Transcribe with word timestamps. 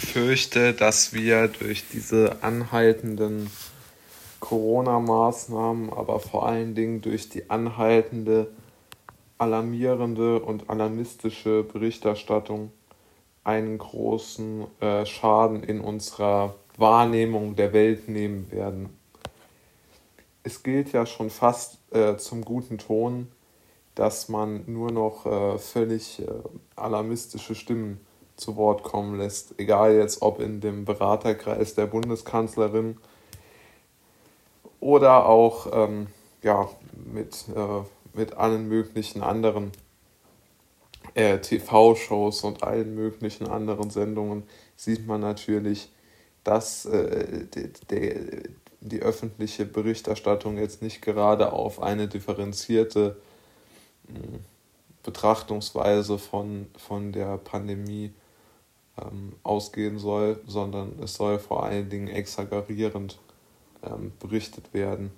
befürchte, 0.00 0.74
dass 0.74 1.14
wir 1.14 1.48
durch 1.48 1.84
diese 1.90 2.42
anhaltenden 2.42 3.50
Corona-Maßnahmen, 4.40 5.90
aber 5.90 6.20
vor 6.20 6.46
allen 6.46 6.74
Dingen 6.74 7.00
durch 7.00 7.30
die 7.30 7.48
anhaltende 7.48 8.48
alarmierende 9.38 10.40
und 10.40 10.68
alarmistische 10.68 11.62
Berichterstattung 11.62 12.72
einen 13.42 13.78
großen 13.78 14.66
äh, 14.80 15.06
Schaden 15.06 15.62
in 15.62 15.80
unserer 15.80 16.56
Wahrnehmung 16.76 17.56
der 17.56 17.72
Welt 17.72 18.06
nehmen 18.08 18.50
werden. 18.50 18.90
Es 20.42 20.62
gilt 20.62 20.92
ja 20.92 21.06
schon 21.06 21.30
fast 21.30 21.78
äh, 21.92 22.16
zum 22.16 22.44
guten 22.44 22.76
Ton, 22.76 23.28
dass 23.94 24.28
man 24.28 24.64
nur 24.66 24.92
noch 24.92 25.24
äh, 25.24 25.58
völlig 25.58 26.20
äh, 26.20 26.26
alarmistische 26.76 27.54
Stimmen 27.54 28.00
zu 28.36 28.56
Wort 28.56 28.82
kommen 28.82 29.18
lässt. 29.18 29.58
Egal 29.58 29.94
jetzt, 29.94 30.22
ob 30.22 30.40
in 30.40 30.60
dem 30.60 30.84
Beraterkreis 30.84 31.74
der 31.74 31.86
Bundeskanzlerin 31.86 32.98
oder 34.80 35.26
auch 35.26 35.68
ähm, 35.72 36.08
ja, 36.42 36.68
mit, 37.12 37.44
äh, 37.54 37.82
mit 38.16 38.34
allen 38.34 38.68
möglichen 38.68 39.22
anderen 39.22 39.72
äh, 41.14 41.38
TV-Shows 41.38 42.44
und 42.44 42.62
allen 42.62 42.94
möglichen 42.94 43.46
anderen 43.46 43.90
Sendungen 43.90 44.44
sieht 44.76 45.06
man 45.06 45.20
natürlich, 45.20 45.90
dass 46.44 46.84
äh, 46.86 47.46
die, 47.54 47.72
die, 47.90 48.42
die 48.80 49.00
öffentliche 49.00 49.64
Berichterstattung 49.64 50.58
jetzt 50.58 50.82
nicht 50.82 51.02
gerade 51.02 51.52
auf 51.52 51.82
eine 51.82 52.06
differenzierte 52.06 53.16
hm, 54.06 54.40
Betrachtungsweise 55.02 56.18
von, 56.18 56.66
von 56.76 57.12
der 57.12 57.38
Pandemie 57.38 58.12
ähm, 59.02 59.34
ausgehen 59.42 59.98
soll, 59.98 60.40
sondern 60.46 60.98
es 61.02 61.14
soll 61.14 61.38
vor 61.38 61.64
allen 61.64 61.88
Dingen 61.90 62.08
exaggerierend 62.08 63.18
ähm, 63.82 64.12
berichtet 64.18 64.72
werden. 64.72 65.10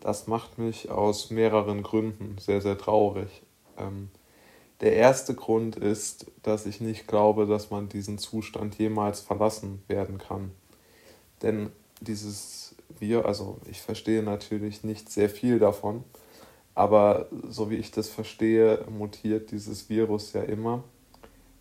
Das 0.00 0.26
macht 0.26 0.58
mich 0.58 0.90
aus 0.90 1.30
mehreren 1.30 1.82
Gründen 1.82 2.36
sehr, 2.38 2.60
sehr 2.60 2.78
traurig. 2.78 3.42
Ähm, 3.76 4.10
der 4.80 4.94
erste 4.94 5.34
Grund 5.34 5.76
ist, 5.76 6.26
dass 6.42 6.66
ich 6.66 6.80
nicht 6.80 7.08
glaube, 7.08 7.46
dass 7.46 7.70
man 7.70 7.88
diesen 7.88 8.18
Zustand 8.18 8.78
jemals 8.78 9.20
verlassen 9.20 9.82
werden 9.88 10.18
kann. 10.18 10.52
Denn 11.42 11.70
dieses 12.00 12.76
Wir, 13.00 13.26
also 13.26 13.58
ich 13.68 13.80
verstehe 13.80 14.22
natürlich 14.22 14.84
nicht 14.84 15.10
sehr 15.10 15.28
viel 15.28 15.58
davon, 15.58 16.04
aber 16.74 17.28
so 17.48 17.70
wie 17.70 17.76
ich 17.76 17.90
das 17.90 18.08
verstehe, 18.08 18.84
mutiert 18.88 19.50
dieses 19.50 19.88
Virus 19.88 20.32
ja 20.32 20.42
immer. 20.42 20.84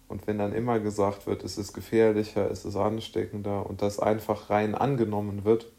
Und 0.08 0.26
wenn 0.26 0.38
dann 0.38 0.54
immer 0.54 0.80
gesagt 0.80 1.28
wird, 1.28 1.44
es 1.44 1.58
ist 1.58 1.74
gefährlicher, 1.74 2.50
es 2.50 2.64
ist 2.66 2.76
ansteckender 2.78 3.66
und 3.66 3.82
das 3.82 4.00
einfach 4.00 4.50
rein 4.50 4.74
angenommen 4.74 5.44
wird 5.44 5.72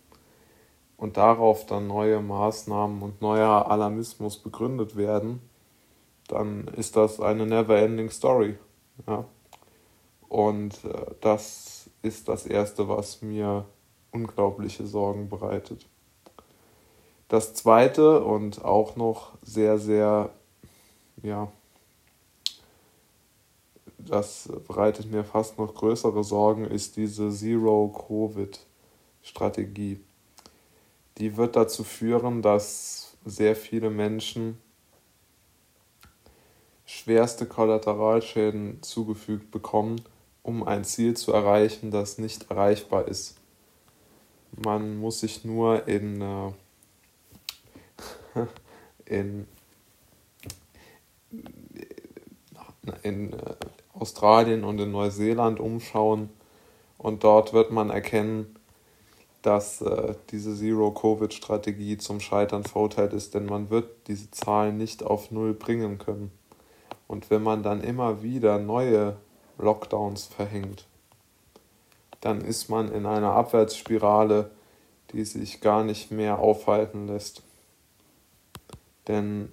und 0.97 1.17
darauf 1.17 1.65
dann 1.65 1.87
neue 1.87 2.21
Maßnahmen 2.21 3.03
und 3.03 3.23
neuer 3.23 3.71
Alarmismus 3.71 4.39
begründet 4.39 4.97
werden, 4.97 5.41
dann 6.29 6.69
ist 6.69 6.97
das 6.97 7.21
eine 7.21 7.47
never-ending 7.47 8.11
Story. 8.11 8.57
Ja? 9.07 9.25
Und 10.29 10.85
äh, 10.85 11.15
das 11.21 11.89
ist 12.03 12.29
das 12.29 12.47
Erste, 12.47 12.89
was 12.89 13.23
mir 13.23 13.65
unglaubliche 14.13 14.87
Sorgen 14.87 15.29
bereitet. 15.29 15.87
Das 17.29 17.55
Zweite 17.55 18.25
und 18.25 18.65
auch 18.65 18.97
noch 18.97 19.33
sehr, 19.43 19.79
sehr, 19.79 20.31
ja, 21.23 21.51
das 23.99 24.49
bereitet 24.67 25.11
mir 25.11 25.25
fast 25.25 25.59
noch 25.59 25.75
größere 25.75 26.23
Sorgen, 26.23 26.65
ist 26.65 26.97
diese 26.97 27.31
Zero-Covid-Strategie. 27.31 30.01
Die 31.19 31.37
wird 31.37 31.57
dazu 31.57 31.83
führen, 31.83 32.43
dass 32.43 33.17
sehr 33.25 33.57
viele 33.57 33.91
Menschen 33.91 34.59
schwerste 36.87 37.47
Kollateralschäden 37.47 38.81
zugefügt 38.83 39.51
bekommen, 39.51 40.01
um 40.43 40.63
ein 40.63 40.85
Ziel 40.85 41.17
zu 41.17 41.33
erreichen, 41.33 41.91
das 41.91 42.19
nicht 42.19 42.49
erreichbar 42.51 43.09
ist. 43.09 43.39
Man 44.53 44.97
muss 44.97 45.21
sich 45.21 45.45
nur 45.45 45.87
in, 45.87 46.23
äh, 46.23 46.53
in, 49.05 49.47
in 53.03 53.35
Australien 54.01 54.65
und 54.65 54.79
in 54.81 54.91
Neuseeland 54.91 55.61
umschauen 55.61 56.31
und 56.99 57.25
dort 57.25 57.53
wird 57.53 57.71
man 57.71 57.91
erkennen, 57.91 58.57
dass 59.43 59.81
äh, 59.81 60.15
diese 60.31 60.55
Zero-Covid-Strategie 60.55 61.97
zum 61.97 62.21
Scheitern 62.21 62.65
verurteilt 62.65 63.13
ist, 63.13 63.35
denn 63.35 63.47
man 63.47 63.71
wird 63.71 64.09
diese 64.09 64.31
Zahlen 64.31 64.77
nicht 64.77 65.03
auf 65.03 65.31
Null 65.31 65.55
bringen 65.55 65.99
können. 65.99 66.33
Und 67.07 67.31
wenn 67.31 67.43
man 67.43 67.63
dann 67.63 67.81
immer 67.81 68.23
wieder 68.23 68.59
neue 68.59 69.17
Lockdowns 69.57 70.27
verhängt, 70.27 70.87
dann 72.21 72.41
ist 72.41 72.69
man 72.69 72.91
in 72.91 73.07
einer 73.07 73.33
Abwärtsspirale, 73.33 74.51
die 75.13 75.25
sich 75.25 75.61
gar 75.61 75.85
nicht 75.85 76.11
mehr 76.11 76.41
aufhalten 76.41 77.07
lässt. 77.07 77.43
Denn 79.07 79.53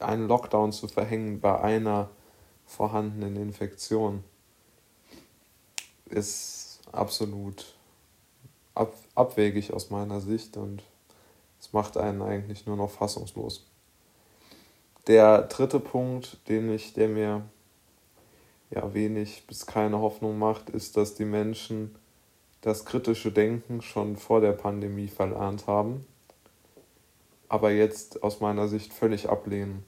einen 0.00 0.26
Lockdown 0.26 0.72
zu 0.72 0.88
verhängen 0.88 1.40
bei 1.40 1.60
einer 1.60 2.08
vorhandenen 2.66 3.36
Infektion 3.36 4.22
ist 6.06 6.80
absolut 6.92 7.74
ab, 8.74 8.94
abwegig 9.14 9.72
aus 9.72 9.90
meiner 9.90 10.20
Sicht 10.20 10.56
und 10.56 10.82
es 11.60 11.72
macht 11.72 11.96
einen 11.96 12.22
eigentlich 12.22 12.66
nur 12.66 12.76
noch 12.76 12.90
fassungslos. 12.90 13.66
Der 15.06 15.42
dritte 15.42 15.80
Punkt, 15.80 16.38
den 16.48 16.72
ich, 16.72 16.92
der 16.92 17.08
mir 17.08 17.42
ja 18.70 18.92
wenig 18.92 19.46
bis 19.46 19.66
keine 19.66 20.00
Hoffnung 20.00 20.38
macht, 20.38 20.70
ist, 20.70 20.96
dass 20.96 21.14
die 21.14 21.24
Menschen 21.24 21.94
das 22.60 22.84
kritische 22.84 23.30
Denken 23.30 23.80
schon 23.82 24.16
vor 24.16 24.40
der 24.40 24.52
Pandemie 24.52 25.08
verlernt 25.08 25.68
haben, 25.68 26.04
aber 27.48 27.70
jetzt 27.70 28.24
aus 28.24 28.40
meiner 28.40 28.66
Sicht 28.66 28.92
völlig 28.92 29.28
ablehnen. 29.28 29.84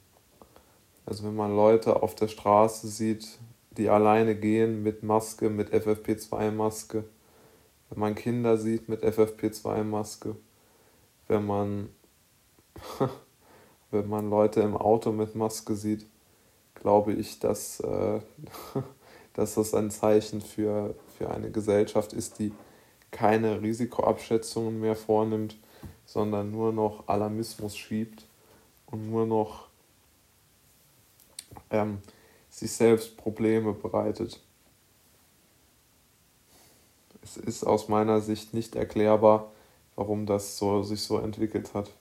Also 1.09 1.25
wenn 1.25 1.37
man 1.37 1.57
Leute 1.57 2.03
auf 2.03 2.15
der 2.15 2.29
Straße 2.29 2.87
sieht, 2.87 3.27
die 3.71 3.89
alleine 3.89 4.35
gehen 4.35 4.83
mit 4.83 5.03
Maske, 5.03 5.49
mit 5.49 5.73
FFP2-Maske, 5.73 7.03
wenn 7.89 7.99
man 7.99 8.15
Kinder 8.15 8.59
sieht 8.59 8.91
mit 8.91 9.03
FFP2-Maske, 9.03 10.37
wenn 11.27 11.47
man, 11.47 11.89
wenn 13.91 14.07
man 14.07 14.29
Leute 14.29 14.61
im 14.61 14.77
Auto 14.77 15.11
mit 15.11 15.35
Maske 15.35 15.77
sieht, 15.77 16.05
glaube 16.75 17.15
ich, 17.15 17.39
dass, 17.39 17.81
äh, 17.81 18.21
dass 19.33 19.55
das 19.55 19.73
ein 19.73 19.91
Zeichen 19.91 20.43
für, 20.43 20.95
für 21.17 21.31
eine 21.31 21.51
Gesellschaft 21.51 22.13
ist, 22.13 22.39
die 22.39 22.53
keine 23.11 23.63
Risikoabschätzungen 23.63 24.79
mehr 24.79 24.95
vornimmt, 24.95 25.57
sondern 26.05 26.51
nur 26.51 26.71
noch 26.75 27.09
Alarmismus 27.09 27.79
schiebt 27.79 28.27
und 28.85 29.11
nur 29.11 29.25
noch 29.25 29.68
ähm, 31.71 31.99
sich 32.51 32.73
selbst 32.73 33.17
Probleme 33.17 33.73
bereitet. 33.73 34.41
Es 37.23 37.37
ist 37.37 37.65
aus 37.65 37.89
meiner 37.89 38.21
Sicht 38.21 38.55
nicht 38.55 38.75
erklärbar, 38.75 39.53
warum 39.97 40.27
das 40.27 40.57
so, 40.57 40.83
sich 40.83 41.03
so 41.03 41.19
entwickelt 41.19 41.75
hat. 41.75 41.93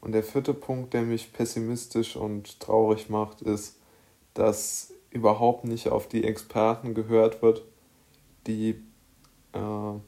Und 0.00 0.12
der 0.12 0.22
vierte 0.22 0.54
Punkt, 0.54 0.92
der 0.94 1.02
mich 1.02 1.32
pessimistisch 1.32 2.16
und 2.16 2.60
traurig 2.60 3.08
macht, 3.08 3.42
ist, 3.42 3.78
dass 4.34 4.92
überhaupt 5.10 5.64
nicht 5.64 5.88
auf 5.88 6.06
die 6.08 6.24
Experten 6.24 6.94
gehört 6.94 7.42
wird, 7.42 7.64
die, 8.46 8.82
äh, 9.52 9.98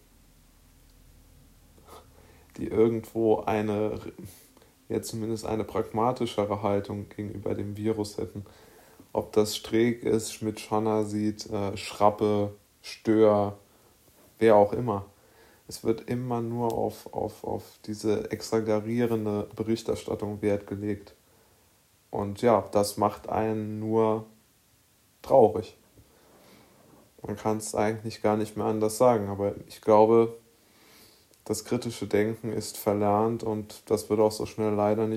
die 2.59 2.67
irgendwo 2.67 3.41
eine 3.41 3.99
ja 4.89 5.03
zumindest 5.03 5.47
eine 5.47 5.65
pragmatischere 5.65 6.63
Haltung 6.63 7.09
gegenüber 7.09 7.55
dem 7.55 7.77
Virus 7.77 8.19
hätten. 8.19 8.45
Ob 9.13 9.33
das 9.33 9.57
Streeck 9.57 10.03
ist, 10.03 10.33
Schmidt-Schanner 10.33 11.05
sieht, 11.05 11.51
äh, 11.51 11.77
Schrappe, 11.77 12.55
Stör, 12.83 13.59
wer 14.39 14.57
auch 14.57 14.73
immer. 14.73 15.07
Es 15.67 15.85
wird 15.85 16.09
immer 16.09 16.41
nur 16.41 16.73
auf, 16.73 17.13
auf, 17.13 17.45
auf 17.45 17.79
diese 17.85 18.31
exagerierende 18.31 19.49
Berichterstattung 19.55 20.41
Wert 20.41 20.67
gelegt. 20.67 21.15
Und 22.11 22.41
ja, 22.41 22.67
das 22.73 22.97
macht 22.97 23.29
einen 23.29 23.79
nur 23.79 24.25
traurig. 25.21 25.77
Man 27.23 27.37
kann 27.37 27.59
es 27.59 27.75
eigentlich 27.75 28.23
gar 28.23 28.37
nicht 28.37 28.57
mehr 28.57 28.67
anders 28.67 28.97
sagen, 28.97 29.29
aber 29.29 29.55
ich 29.67 29.83
glaube, 29.83 30.35
das 31.49 31.65
kritische 31.65 32.07
Denken 32.07 32.53
ist 32.53 32.77
verlernt 32.77 33.43
und 33.43 33.83
das 33.87 34.11
wird 34.11 34.21
auch 34.21 34.33
so 34.33 34.45
schnell 34.45 34.75
leider 34.75 35.07
nicht 35.07 35.17